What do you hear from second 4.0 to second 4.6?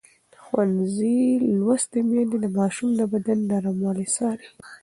څاري.